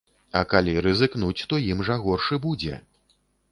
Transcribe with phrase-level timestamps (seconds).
[0.39, 2.83] А калі рызыкнуць, то ім жа горш і будзе.